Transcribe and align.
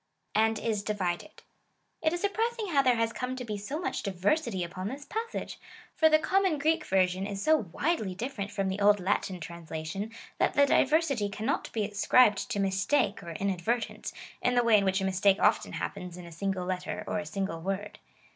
A7id 0.35 0.65
is 0.65 0.81
divided. 0.81 1.43
It 2.01 2.11
is 2.11 2.21
surprising 2.21 2.69
how 2.69 2.81
there 2.81 2.95
has 2.95 3.13
come 3.13 3.35
to 3.35 3.45
be 3.45 3.55
so 3.55 3.79
much 3.79 4.01
diversity 4.01 4.63
upon 4.63 4.87
this 4.87 5.05
passage. 5.05 5.59
For 5.95 6.09
the 6.09 6.17
common 6.17 6.57
Greek 6.57 6.83
version 6.83 7.27
is 7.27 7.39
so 7.43 7.55
widely 7.71 8.15
different 8.15 8.49
from 8.49 8.67
the 8.67 8.79
old 8.79 8.99
Latin 8.99 9.39
translation, 9.39 10.11
that 10.39 10.55
the 10.55 10.65
diversity 10.65 11.29
cannot 11.29 11.71
be 11.71 11.85
ascribed 11.85 12.49
to 12.49 12.59
mistake 12.59 13.21
or 13.21 13.33
inadvertence, 13.33 14.11
in 14.41 14.55
the 14.55 14.63
way 14.63 14.75
in 14.79 14.85
which 14.85 15.01
a 15.01 15.05
mistake 15.05 15.37
often 15.39 15.73
hap 15.73 15.93
pens 15.93 16.17
in 16.17 16.25
a 16.25 16.31
single 16.31 16.65
letter 16.65 17.03
or 17.05 17.19
a 17.19 17.23
single 17.27 17.61
word. 17.61 17.99